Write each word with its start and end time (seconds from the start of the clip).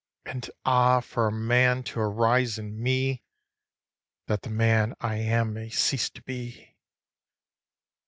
6. 0.25 0.33
And 0.35 0.51
ah 0.65 0.99
for 0.99 1.27
a 1.27 1.31
man 1.31 1.83
to 1.83 1.99
arise 1.99 2.57
in 2.57 2.81
me, 2.81 3.21
That 4.25 4.41
the 4.41 4.49
man 4.49 4.95
I 4.99 5.17
am 5.17 5.53
may 5.53 5.69
cease 5.69 6.09
to 6.09 6.23
be! 6.23 6.75